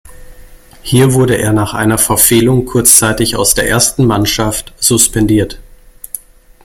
[0.81, 5.59] Hier wurde er nach einer Verfehlung kurzzeitig aus der ersten Mannschaft suspendiert.